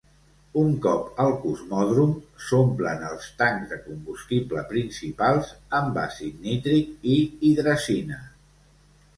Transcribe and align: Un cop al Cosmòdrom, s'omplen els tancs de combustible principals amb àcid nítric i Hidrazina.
Un 0.59 0.69
cop 0.83 1.19
al 1.23 1.33
Cosmòdrom, 1.41 2.15
s'omplen 2.45 3.05
els 3.11 3.27
tancs 3.41 3.69
de 3.73 3.79
combustible 3.83 4.65
principals 4.73 5.53
amb 5.81 6.03
àcid 6.07 6.43
nítric 6.49 7.07
i 7.19 7.23
Hidrazina. 7.51 8.23